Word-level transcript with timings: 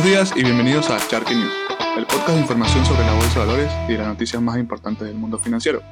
Buenos 0.00 0.30
días 0.30 0.32
y 0.34 0.42
bienvenidos 0.42 0.88
a 0.88 0.98
Charque 1.08 1.34
News, 1.34 1.52
el 1.98 2.06
podcast 2.06 2.30
de 2.30 2.40
información 2.40 2.86
sobre 2.86 3.04
la 3.04 3.12
bolsa 3.12 3.40
de 3.40 3.46
valores 3.46 3.70
y 3.86 3.98
las 3.98 4.06
noticias 4.06 4.40
más 4.40 4.56
importantes 4.56 5.06
del 5.06 5.18
mundo 5.18 5.38
financiero. 5.38 5.82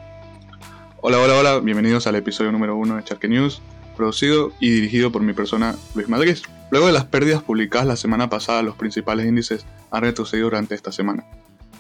Hola, 1.03 1.19
hola, 1.19 1.35
hola, 1.35 1.59
bienvenidos 1.59 2.07
al 2.07 2.17
episodio 2.17 2.51
número 2.51 2.75
uno 2.75 2.97
de 2.97 3.05
Charque 3.05 3.29
News, 3.29 3.61
producido 3.99 4.51
y 4.61 4.71
dirigido 4.71 5.13
por 5.13 5.21
mi 5.21 5.35
persona 5.35 5.77
Luis 5.95 6.09
Madrid. 6.09 6.39
Luego 6.71 6.87
de 6.87 6.95
las 6.95 7.05
pérdidas 7.05 7.43
publicadas 7.43 7.87
la 7.87 7.97
semana 7.97 8.31
pasada, 8.31 8.63
los 8.63 8.77
principales 8.77 9.27
índices 9.27 9.67
han 9.91 10.01
retrocedido 10.01 10.47
durante 10.47 10.75
esta 10.75 10.91
semana, 10.91 11.27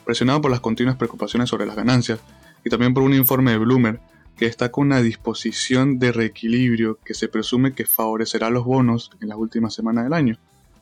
presionado 0.04 0.42
por 0.42 0.50
las 0.50 0.60
continuas 0.60 0.96
preocupaciones 0.96 1.48
sobre 1.48 1.64
las 1.64 1.76
ganancias 1.76 2.20
y 2.62 2.68
también 2.68 2.92
por 2.92 3.04
un 3.04 3.14
informe 3.14 3.52
de 3.52 3.58
Bloomberg 3.58 4.00
que 4.36 4.44
destaca 4.44 4.82
una 4.82 5.00
disposición 5.00 5.98
de 5.98 6.12
reequilibrio 6.12 6.98
que 7.06 7.14
se 7.14 7.28
presume 7.28 7.72
que 7.72 7.86
favorecerá 7.86 8.50
los 8.50 8.66
bonos 8.66 9.12
en 9.22 9.28
las 9.28 9.38
últimas 9.38 9.72
semanas 9.72 10.04
del 10.04 10.12
año. 10.12 10.38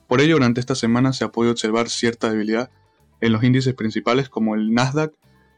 Por 0.09 0.21
ello, 0.21 0.35
durante 0.35 0.61
esta 0.61 0.75
semana 0.75 1.13
se 1.13 1.25
ha 1.25 1.33
podido 1.33 1.53
observar 1.53 1.89
cierta 1.89 2.31
debilidad 2.31 2.71
en 3.21 3.33
los 3.33 3.43
índices 3.43 3.75
principales 3.75 4.29
como 4.29 4.55
el 4.55 4.73
Nasdaq 4.73 5.13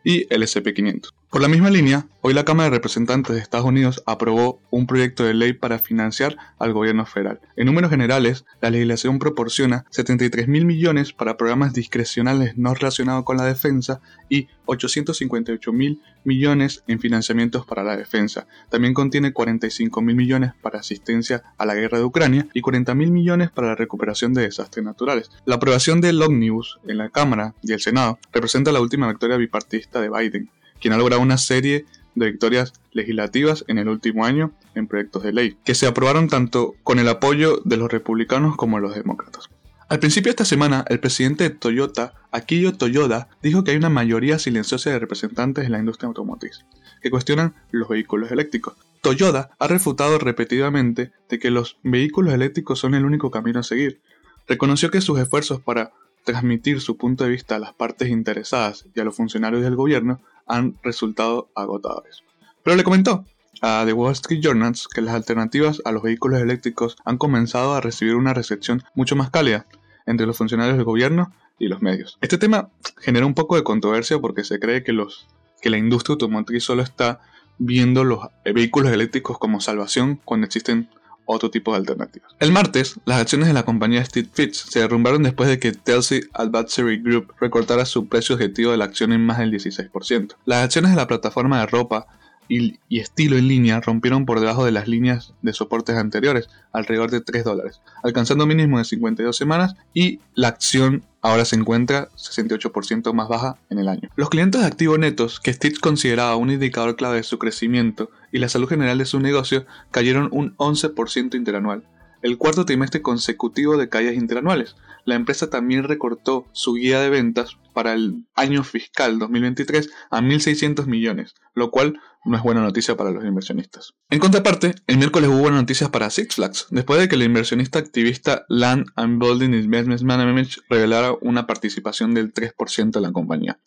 y 0.04 0.32
el 0.32 0.42
SP500. 0.42 1.12
Por 1.30 1.42
la 1.42 1.48
misma 1.48 1.68
línea, 1.68 2.06
hoy 2.22 2.32
la 2.32 2.46
Cámara 2.46 2.70
de 2.70 2.76
Representantes 2.76 3.36
de 3.36 3.42
Estados 3.42 3.66
Unidos 3.66 4.02
aprobó 4.06 4.62
un 4.70 4.86
proyecto 4.86 5.24
de 5.24 5.34
ley 5.34 5.52
para 5.52 5.78
financiar 5.78 6.38
al 6.58 6.72
gobierno 6.72 7.04
federal. 7.04 7.40
En 7.54 7.66
números 7.66 7.90
generales, 7.90 8.46
la 8.62 8.70
legislación 8.70 9.18
proporciona 9.18 9.84
73 9.90 10.48
mil 10.48 10.64
millones 10.64 11.12
para 11.12 11.36
programas 11.36 11.74
discrecionales 11.74 12.56
no 12.56 12.72
relacionados 12.72 13.24
con 13.24 13.36
la 13.36 13.44
defensa 13.44 14.00
y 14.30 14.48
858 14.64 15.70
mil 15.70 16.00
millones 16.24 16.82
en 16.86 16.98
financiamientos 16.98 17.66
para 17.66 17.84
la 17.84 17.98
defensa. 17.98 18.46
También 18.70 18.94
contiene 18.94 19.34
45 19.34 20.00
mil 20.00 20.16
millones 20.16 20.52
para 20.62 20.78
asistencia 20.78 21.42
a 21.58 21.66
la 21.66 21.74
guerra 21.74 21.98
de 21.98 22.04
Ucrania 22.04 22.48
y 22.54 22.62
40 22.62 22.94
mil 22.94 23.10
millones 23.10 23.50
para 23.50 23.68
la 23.68 23.74
recuperación 23.74 24.32
de 24.32 24.44
desastres 24.44 24.82
naturales. 24.82 25.30
La 25.44 25.56
aprobación 25.56 26.00
del 26.00 26.22
Omnibus 26.22 26.80
en 26.86 26.96
la 26.96 27.10
Cámara 27.10 27.54
y 27.62 27.72
el 27.72 27.80
Senado 27.80 28.18
representa 28.32 28.72
la 28.72 28.80
última 28.80 29.08
victoria 29.08 29.36
bipartista 29.36 30.00
de 30.00 30.08
Biden 30.08 30.50
quien 30.80 30.94
ha 30.94 30.98
logrado 30.98 31.22
una 31.22 31.38
serie 31.38 31.86
de 32.14 32.26
victorias 32.26 32.72
legislativas 32.92 33.64
en 33.68 33.78
el 33.78 33.88
último 33.88 34.24
año 34.24 34.52
en 34.74 34.86
proyectos 34.86 35.22
de 35.22 35.32
ley, 35.32 35.56
que 35.64 35.74
se 35.74 35.86
aprobaron 35.86 36.28
tanto 36.28 36.74
con 36.82 36.98
el 36.98 37.08
apoyo 37.08 37.60
de 37.64 37.76
los 37.76 37.90
republicanos 37.90 38.56
como 38.56 38.76
de 38.76 38.82
los 38.82 38.94
demócratas. 38.94 39.48
Al 39.88 40.00
principio 40.00 40.28
de 40.28 40.32
esta 40.32 40.44
semana, 40.44 40.84
el 40.88 41.00
presidente 41.00 41.44
de 41.44 41.50
Toyota, 41.50 42.12
Akio 42.30 42.74
Toyoda, 42.74 43.28
dijo 43.42 43.64
que 43.64 43.70
hay 43.70 43.78
una 43.78 43.88
mayoría 43.88 44.38
silenciosa 44.38 44.90
de 44.90 44.98
representantes 44.98 45.64
de 45.64 45.70
la 45.70 45.78
industria 45.78 46.08
automotriz, 46.08 46.66
que 47.00 47.10
cuestionan 47.10 47.54
los 47.70 47.88
vehículos 47.88 48.30
eléctricos. 48.30 48.74
Toyoda 49.00 49.50
ha 49.58 49.66
refutado 49.66 50.18
repetidamente 50.18 51.12
de 51.30 51.38
que 51.38 51.50
los 51.50 51.78
vehículos 51.82 52.34
eléctricos 52.34 52.78
son 52.78 52.94
el 52.94 53.06
único 53.06 53.30
camino 53.30 53.60
a 53.60 53.62
seguir. 53.62 54.02
Reconoció 54.46 54.90
que 54.90 55.00
sus 55.00 55.18
esfuerzos 55.20 55.60
para 55.62 55.92
transmitir 56.24 56.82
su 56.82 56.98
punto 56.98 57.24
de 57.24 57.30
vista 57.30 57.56
a 57.56 57.58
las 57.58 57.72
partes 57.72 58.10
interesadas 58.10 58.84
y 58.94 59.00
a 59.00 59.04
los 59.04 59.16
funcionarios 59.16 59.62
del 59.62 59.76
gobierno 59.76 60.20
han 60.48 60.76
resultado 60.82 61.50
agotadores. 61.54 62.22
Pero 62.62 62.76
le 62.76 62.84
comentó 62.84 63.24
a 63.60 63.84
The 63.84 63.92
Wall 63.92 64.12
Street 64.12 64.40
Journal 64.42 64.74
que 64.92 65.00
las 65.00 65.14
alternativas 65.14 65.82
a 65.84 65.92
los 65.92 66.02
vehículos 66.02 66.40
eléctricos 66.40 66.96
han 67.04 67.18
comenzado 67.18 67.74
a 67.74 67.80
recibir 67.80 68.14
una 68.14 68.34
recepción 68.34 68.82
mucho 68.94 69.16
más 69.16 69.30
cálida 69.30 69.66
entre 70.06 70.26
los 70.26 70.36
funcionarios 70.36 70.76
del 70.76 70.84
gobierno 70.84 71.32
y 71.58 71.68
los 71.68 71.82
medios. 71.82 72.18
Este 72.20 72.38
tema 72.38 72.70
genera 72.98 73.26
un 73.26 73.34
poco 73.34 73.56
de 73.56 73.64
controversia 73.64 74.18
porque 74.18 74.44
se 74.44 74.58
cree 74.58 74.84
que, 74.84 74.92
los, 74.92 75.26
que 75.60 75.70
la 75.70 75.78
industria 75.78 76.14
automotriz 76.14 76.64
solo 76.64 76.82
está 76.82 77.20
viendo 77.58 78.04
los 78.04 78.20
vehículos 78.44 78.92
eléctricos 78.92 79.38
como 79.38 79.60
salvación 79.60 80.20
cuando 80.24 80.46
existen 80.46 80.88
otro 81.28 81.50
tipo 81.50 81.72
de 81.72 81.78
alternativas. 81.78 82.34
El 82.40 82.52
martes, 82.52 82.98
las 83.04 83.20
acciones 83.20 83.48
de 83.48 83.54
la 83.54 83.64
compañía 83.64 84.04
Steve 84.04 84.28
Fitch 84.32 84.54
se 84.54 84.80
derrumbaron 84.80 85.22
después 85.22 85.48
de 85.48 85.58
que 85.58 85.72
Telsey 85.72 86.22
Advisory 86.32 86.98
Group 86.98 87.34
recortara 87.38 87.84
su 87.84 88.08
precio 88.08 88.34
objetivo 88.34 88.70
de 88.70 88.78
la 88.78 88.86
acción 88.86 89.12
en 89.12 89.24
más 89.24 89.38
del 89.38 89.52
16%. 89.52 90.34
Las 90.46 90.64
acciones 90.64 90.90
de 90.90 90.96
la 90.96 91.06
plataforma 91.06 91.60
de 91.60 91.66
ropa 91.66 92.06
y, 92.48 92.78
estilo 92.88 93.36
en 93.36 93.46
línea 93.46 93.80
rompieron 93.80 94.24
por 94.24 94.40
debajo 94.40 94.64
de 94.64 94.72
las 94.72 94.88
líneas 94.88 95.34
de 95.42 95.52
soportes 95.52 95.96
anteriores, 95.96 96.48
alrededor 96.72 97.10
de 97.10 97.20
3 97.20 97.44
dólares, 97.44 97.80
alcanzando 98.02 98.46
mínimo 98.46 98.78
de 98.78 98.84
52 98.84 99.36
semanas 99.36 99.74
y 99.92 100.20
la 100.34 100.48
acción 100.48 101.04
ahora 101.20 101.44
se 101.44 101.56
encuentra 101.56 102.08
68% 102.16 103.12
más 103.12 103.28
baja 103.28 103.58
en 103.70 103.78
el 103.78 103.88
año. 103.88 104.08
Los 104.16 104.30
clientes 104.30 104.60
de 104.60 104.66
activos 104.66 104.98
netos, 104.98 105.40
que 105.40 105.52
Stitch 105.52 105.80
consideraba 105.80 106.36
un 106.36 106.50
indicador 106.50 106.96
clave 106.96 107.16
de 107.16 107.22
su 107.22 107.38
crecimiento 107.38 108.10
y 108.32 108.38
la 108.38 108.48
salud 108.48 108.68
general 108.68 108.98
de 108.98 109.06
su 109.06 109.20
negocio, 109.20 109.66
cayeron 109.90 110.28
un 110.32 110.56
11% 110.56 111.34
interanual, 111.34 111.84
el 112.22 112.38
cuarto 112.38 112.64
trimestre 112.64 113.02
consecutivo 113.02 113.76
de 113.76 113.88
caídas 113.88 114.14
interanuales. 114.14 114.76
La 115.04 115.14
empresa 115.14 115.48
también 115.48 115.84
recortó 115.84 116.46
su 116.52 116.74
guía 116.74 117.00
de 117.00 117.10
ventas 117.10 117.56
para 117.72 117.92
el 117.92 118.26
año 118.34 118.64
fiscal 118.64 119.18
2023 119.18 119.90
a 120.10 120.20
1.600 120.20 120.86
millones, 120.86 121.34
lo 121.54 121.70
cual 121.70 122.00
no 122.24 122.36
es 122.36 122.42
buena 122.42 122.60
noticia 122.60 122.96
para 122.96 123.10
los 123.10 123.24
inversionistas. 123.24 123.94
En 124.10 124.18
contraparte, 124.18 124.74
el 124.86 124.98
miércoles 124.98 125.30
hubo 125.30 125.38
buenas 125.38 125.60
noticias 125.60 125.88
para 125.88 126.10
Six 126.10 126.34
Flags, 126.34 126.66
después 126.70 127.00
de 127.00 127.08
que 127.08 127.14
el 127.14 127.22
inversionista 127.22 127.78
activista 127.78 128.44
Land 128.48 128.86
and 128.96 129.22
Building 129.22 129.54
Investment 129.54 130.02
Management 130.02 130.50
revelara 130.68 131.14
una 131.22 131.46
participación 131.46 132.14
del 132.14 132.34
3% 132.34 132.96
en 132.96 133.02
la 133.02 133.12
compañía. 133.12 133.60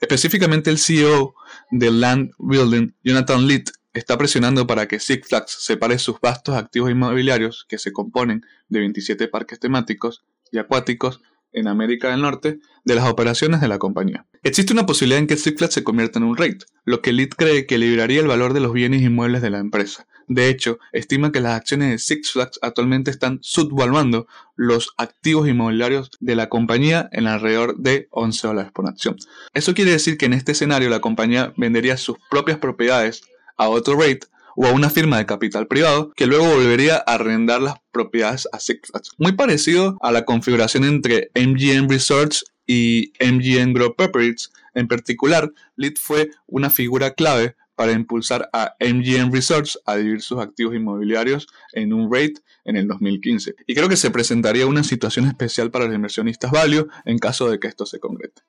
Específicamente 0.00 0.70
el 0.70 0.78
CEO 0.78 1.34
de 1.70 1.90
Land 1.90 2.30
Building, 2.38 2.94
Jonathan 3.04 3.46
Litt, 3.46 3.70
está 3.98 4.16
presionando 4.16 4.66
para 4.66 4.88
que 4.88 5.00
Six 5.00 5.28
Flags 5.28 5.56
separe 5.60 5.98
sus 5.98 6.20
vastos 6.20 6.56
activos 6.56 6.90
inmobiliarios, 6.90 7.66
que 7.68 7.78
se 7.78 7.92
componen 7.92 8.44
de 8.68 8.80
27 8.80 9.28
parques 9.28 9.60
temáticos 9.60 10.24
y 10.50 10.58
acuáticos 10.58 11.20
en 11.52 11.66
América 11.68 12.10
del 12.10 12.20
Norte, 12.20 12.60
de 12.84 12.94
las 12.94 13.08
operaciones 13.08 13.60
de 13.60 13.68
la 13.68 13.78
compañía. 13.78 14.26
Existe 14.42 14.72
una 14.72 14.86
posibilidad 14.86 15.18
en 15.18 15.26
que 15.26 15.36
Six 15.36 15.58
Flags 15.58 15.74
se 15.74 15.84
convierta 15.84 16.18
en 16.18 16.24
un 16.24 16.36
REIT, 16.36 16.64
lo 16.84 17.02
que 17.02 17.12
Lead 17.12 17.30
cree 17.30 17.66
que 17.66 17.78
liberaría 17.78 18.20
el 18.20 18.26
valor 18.26 18.52
de 18.52 18.60
los 18.60 18.72
bienes 18.72 19.02
inmuebles 19.02 19.42
de 19.42 19.50
la 19.50 19.58
empresa. 19.58 20.06
De 20.28 20.48
hecho, 20.48 20.78
estima 20.92 21.32
que 21.32 21.40
las 21.40 21.54
acciones 21.54 21.90
de 21.90 21.98
Six 21.98 22.32
Flags 22.32 22.58
actualmente 22.60 23.10
están 23.10 23.38
subvaluando 23.40 24.26
los 24.56 24.92
activos 24.98 25.48
inmobiliarios 25.48 26.10
de 26.20 26.36
la 26.36 26.50
compañía 26.50 27.08
en 27.12 27.26
alrededor 27.26 27.78
de 27.78 28.08
11 28.10 28.46
dólares 28.46 28.72
por 28.72 28.86
acción. 28.86 29.16
Eso 29.54 29.72
quiere 29.72 29.92
decir 29.92 30.18
que 30.18 30.26
en 30.26 30.34
este 30.34 30.52
escenario 30.52 30.90
la 30.90 31.00
compañía 31.00 31.54
vendería 31.56 31.96
sus 31.96 32.18
propias 32.30 32.58
propiedades 32.58 33.22
a 33.58 33.68
otro 33.68 33.94
rate 34.00 34.20
o 34.56 34.66
a 34.66 34.72
una 34.72 34.90
firma 34.90 35.18
de 35.18 35.26
capital 35.26 35.68
privado 35.68 36.12
que 36.16 36.26
luego 36.26 36.48
volvería 36.48 36.96
a 36.96 37.14
arrendar 37.14 37.60
las 37.60 37.76
propiedades 37.92 38.48
a 38.52 38.58
Six 38.58 38.88
Flags. 38.90 39.10
Muy 39.18 39.32
parecido 39.32 39.98
a 40.00 40.10
la 40.10 40.24
configuración 40.24 40.84
entre 40.84 41.30
MGM 41.34 41.88
Resorts 41.88 42.44
y 42.66 43.12
MGM 43.20 43.72
Growth 43.72 43.96
Properties. 43.96 44.50
En 44.74 44.88
particular, 44.88 45.52
Lead 45.76 45.94
fue 45.96 46.30
una 46.46 46.70
figura 46.70 47.12
clave 47.12 47.56
para 47.78 47.92
impulsar 47.92 48.50
a 48.52 48.74
MGM 48.80 49.32
Resorts 49.32 49.78
a 49.86 49.94
dividir 49.94 50.22
sus 50.22 50.40
activos 50.40 50.74
inmobiliarios 50.74 51.46
en 51.72 51.92
un 51.92 52.12
rate 52.12 52.34
en 52.64 52.76
el 52.76 52.88
2015. 52.88 53.54
Y 53.68 53.74
creo 53.76 53.88
que 53.88 53.96
se 53.96 54.10
presentaría 54.10 54.66
una 54.66 54.82
situación 54.82 55.26
especial 55.26 55.70
para 55.70 55.86
los 55.86 55.94
inversionistas 55.94 56.50
value 56.50 56.88
en 57.04 57.18
caso 57.18 57.48
de 57.48 57.60
que 57.60 57.68
esto 57.68 57.86
se 57.86 58.00
concrete. 58.00 58.42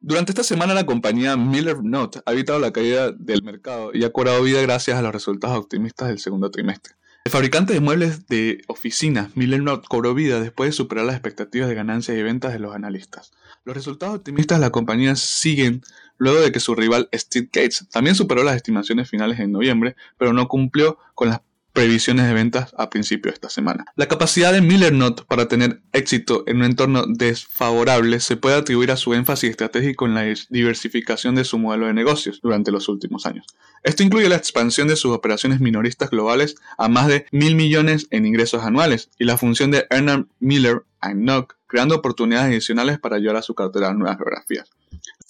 Durante 0.00 0.32
esta 0.32 0.44
semana 0.44 0.74
la 0.74 0.86
compañía 0.86 1.36
Miller 1.36 1.82
Note 1.82 2.20
ha 2.26 2.32
evitado 2.32 2.58
la 2.58 2.72
caída 2.72 3.12
del 3.12 3.42
mercado 3.42 3.90
y 3.94 4.04
ha 4.04 4.12
cobrado 4.12 4.42
vida 4.42 4.60
gracias 4.60 4.98
a 4.98 5.02
los 5.02 5.12
resultados 5.12 5.58
optimistas 5.58 6.08
del 6.08 6.18
segundo 6.18 6.50
trimestre. 6.50 6.94
El 7.24 7.32
fabricante 7.32 7.72
de 7.72 7.80
muebles 7.80 8.28
de 8.28 8.62
oficinas 8.68 9.36
Miller 9.36 9.60
Note 9.60 9.88
cobró 9.88 10.14
vida 10.14 10.38
después 10.38 10.68
de 10.68 10.72
superar 10.72 11.06
las 11.06 11.16
expectativas 11.16 11.68
de 11.68 11.74
ganancias 11.74 12.16
y 12.16 12.22
ventas 12.22 12.52
de 12.52 12.60
los 12.60 12.74
analistas. 12.74 13.32
Los 13.64 13.74
resultados 13.74 14.16
optimistas 14.16 14.58
de 14.58 14.66
la 14.66 14.70
compañía 14.70 15.16
siguen 15.16 15.82
luego 16.18 16.40
de 16.40 16.52
que 16.52 16.60
su 16.60 16.74
rival 16.76 17.08
Steve 17.12 17.48
Gates 17.52 17.88
también 17.90 18.14
superó 18.14 18.44
las 18.44 18.54
estimaciones 18.54 19.10
finales 19.10 19.40
en 19.40 19.50
noviembre, 19.50 19.96
pero 20.18 20.32
no 20.32 20.46
cumplió 20.46 20.98
con 21.14 21.30
las 21.30 21.40
previsiones 21.76 22.26
de 22.26 22.32
ventas 22.32 22.74
a 22.78 22.88
principio 22.88 23.30
de 23.30 23.34
esta 23.34 23.50
semana. 23.50 23.84
La 23.96 24.08
capacidad 24.08 24.50
de 24.50 24.62
Miller 24.62 24.94
Note 24.94 25.24
para 25.28 25.46
tener 25.46 25.82
éxito 25.92 26.42
en 26.46 26.56
un 26.56 26.64
entorno 26.64 27.04
desfavorable 27.06 28.18
se 28.20 28.38
puede 28.38 28.56
atribuir 28.56 28.90
a 28.90 28.96
su 28.96 29.12
énfasis 29.12 29.50
estratégico 29.50 30.06
en 30.06 30.14
la 30.14 30.24
diversificación 30.48 31.34
de 31.34 31.44
su 31.44 31.58
modelo 31.58 31.86
de 31.86 31.92
negocios 31.92 32.40
durante 32.42 32.72
los 32.72 32.88
últimos 32.88 33.26
años. 33.26 33.46
Esto 33.82 34.02
incluye 34.02 34.30
la 34.30 34.36
expansión 34.36 34.88
de 34.88 34.96
sus 34.96 35.12
operaciones 35.12 35.60
minoristas 35.60 36.08
globales 36.08 36.56
a 36.78 36.88
más 36.88 37.08
de 37.08 37.26
mil 37.30 37.54
millones 37.54 38.06
en 38.10 38.24
ingresos 38.24 38.64
anuales 38.64 39.10
y 39.18 39.24
la 39.24 39.36
función 39.36 39.70
de 39.70 39.86
Ernest 39.90 40.30
Miller 40.40 40.82
Knock, 41.02 41.58
creando 41.66 41.94
oportunidades 41.94 42.48
adicionales 42.48 42.98
para 42.98 43.16
ayudar 43.16 43.36
a 43.36 43.42
su 43.42 43.54
cartera 43.54 43.90
a 43.90 43.92
nuevas 43.92 44.16
geografías. 44.16 44.70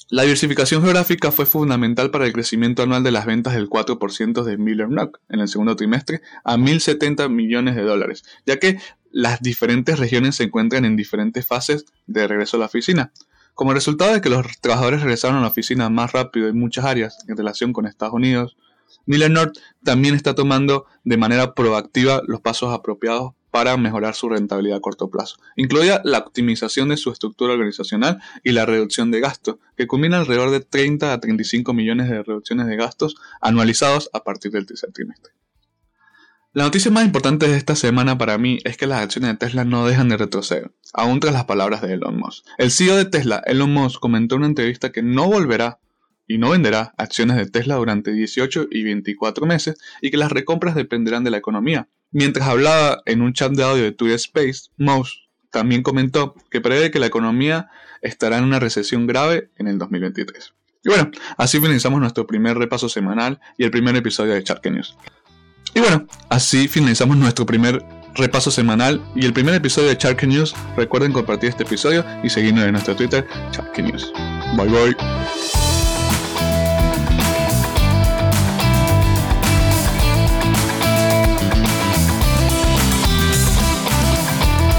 La 0.08 0.22
diversificación 0.22 0.82
geográfica 0.82 1.32
fue 1.32 1.46
fundamental 1.46 2.12
para 2.12 2.26
el 2.26 2.32
crecimiento 2.32 2.84
anual 2.84 3.02
de 3.02 3.10
las 3.10 3.26
ventas 3.26 3.54
del 3.54 3.68
4% 3.68 4.44
de 4.44 4.56
Miller 4.56 4.86
Knock 4.86 5.18
en 5.28 5.40
el 5.40 5.48
segundo 5.48 5.74
trimestre 5.74 6.20
a 6.44 6.56
1.070 6.56 7.28
millones 7.28 7.74
de 7.74 7.82
dólares, 7.82 8.22
ya 8.46 8.60
que 8.60 8.78
las 9.10 9.42
diferentes 9.42 9.98
regiones 9.98 10.36
se 10.36 10.44
encuentran 10.44 10.84
en 10.84 10.94
diferentes 10.94 11.44
fases 11.44 11.86
de 12.06 12.28
regreso 12.28 12.56
a 12.56 12.60
la 12.60 12.66
oficina. 12.66 13.12
Como 13.54 13.74
resultado 13.74 14.12
de 14.12 14.20
que 14.20 14.30
los 14.30 14.46
trabajadores 14.60 15.00
regresaron 15.00 15.38
a 15.38 15.40
la 15.40 15.48
oficina 15.48 15.90
más 15.90 16.12
rápido 16.12 16.46
en 16.46 16.56
muchas 16.56 16.84
áreas 16.84 17.18
en 17.26 17.36
relación 17.36 17.72
con 17.72 17.86
Estados 17.86 18.14
Unidos, 18.14 18.56
Miller 19.06 19.32
North 19.32 19.58
también 19.82 20.14
está 20.14 20.36
tomando 20.36 20.86
de 21.02 21.16
manera 21.16 21.52
proactiva 21.54 22.22
los 22.28 22.40
pasos 22.40 22.72
apropiados 22.72 23.32
para 23.56 23.78
mejorar 23.78 24.14
su 24.14 24.28
rentabilidad 24.28 24.76
a 24.76 24.80
corto 24.82 25.08
plazo. 25.08 25.38
Incluía 25.56 26.02
la 26.04 26.18
optimización 26.18 26.90
de 26.90 26.98
su 26.98 27.10
estructura 27.10 27.54
organizacional 27.54 28.20
y 28.44 28.52
la 28.52 28.66
reducción 28.66 29.10
de 29.10 29.20
gastos, 29.20 29.56
que 29.78 29.86
culmina 29.86 30.18
alrededor 30.18 30.50
de 30.50 30.60
30 30.60 31.10
a 31.10 31.20
35 31.20 31.72
millones 31.72 32.10
de 32.10 32.22
reducciones 32.22 32.66
de 32.66 32.76
gastos 32.76 33.16
anualizados 33.40 34.10
a 34.12 34.24
partir 34.24 34.52
del 34.52 34.66
tercer 34.66 34.92
trimestre. 34.92 35.32
La 36.52 36.64
noticia 36.64 36.90
más 36.90 37.06
importante 37.06 37.48
de 37.48 37.56
esta 37.56 37.76
semana 37.76 38.18
para 38.18 38.36
mí 38.36 38.58
es 38.64 38.76
que 38.76 38.86
las 38.86 39.00
acciones 39.00 39.30
de 39.30 39.38
Tesla 39.38 39.64
no 39.64 39.86
dejan 39.86 40.10
de 40.10 40.18
retroceder, 40.18 40.70
aún 40.92 41.20
tras 41.20 41.32
las 41.32 41.46
palabras 41.46 41.80
de 41.80 41.94
Elon 41.94 42.18
Musk. 42.18 42.44
El 42.58 42.70
CEO 42.70 42.94
de 42.94 43.06
Tesla, 43.06 43.42
Elon 43.46 43.72
Musk, 43.72 44.00
comentó 44.00 44.34
en 44.34 44.40
una 44.40 44.48
entrevista 44.48 44.92
que 44.92 45.00
no 45.00 45.28
volverá 45.28 45.78
y 46.26 46.36
no 46.36 46.50
venderá 46.50 46.92
acciones 46.98 47.38
de 47.38 47.46
Tesla 47.46 47.76
durante 47.76 48.12
18 48.12 48.66
y 48.70 48.82
24 48.82 49.46
meses 49.46 49.78
y 50.02 50.10
que 50.10 50.18
las 50.18 50.30
recompras 50.30 50.74
dependerán 50.74 51.24
de 51.24 51.30
la 51.30 51.38
economía. 51.38 51.88
Mientras 52.18 52.48
hablaba 52.48 53.02
en 53.04 53.20
un 53.20 53.34
chat 53.34 53.52
de 53.52 53.62
audio 53.62 53.84
de 53.84 53.92
Twitter 53.92 54.16
Space, 54.16 54.70
Musk 54.78 55.12
también 55.50 55.82
comentó 55.82 56.34
que 56.50 56.62
prevé 56.62 56.90
que 56.90 56.98
la 56.98 57.04
economía 57.04 57.68
estará 58.00 58.38
en 58.38 58.44
una 58.44 58.58
recesión 58.58 59.06
grave 59.06 59.50
en 59.58 59.68
el 59.68 59.76
2023. 59.76 60.54
Y 60.82 60.88
bueno, 60.88 61.10
así 61.36 61.60
finalizamos 61.60 62.00
nuestro 62.00 62.26
primer 62.26 62.56
repaso 62.56 62.88
semanal 62.88 63.38
y 63.58 63.64
el 63.64 63.70
primer 63.70 63.96
episodio 63.96 64.32
de 64.32 64.42
Shark 64.42 64.64
News. 64.64 64.96
Y 65.74 65.80
bueno, 65.80 66.06
así 66.30 66.68
finalizamos 66.68 67.18
nuestro 67.18 67.44
primer 67.44 67.84
repaso 68.14 68.50
semanal 68.50 69.04
y 69.14 69.26
el 69.26 69.34
primer 69.34 69.54
episodio 69.54 69.90
de 69.90 69.96
Shark 69.96 70.22
News. 70.22 70.54
Recuerden 70.74 71.12
compartir 71.12 71.50
este 71.50 71.64
episodio 71.64 72.02
y 72.24 72.30
seguirnos 72.30 72.64
en 72.64 72.72
nuestro 72.72 72.96
Twitter, 72.96 73.26
Shark 73.52 73.78
News. 73.78 74.10
Bye 74.56 74.68
bye. 74.68 74.96